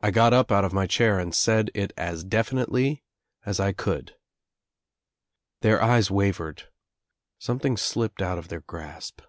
[0.00, 3.04] I got up out of my chair and said it as definitely
[3.46, 4.16] u I could.
[5.60, 6.64] Their eyes wavered.
[7.38, 9.20] Something slipped out of their grasp.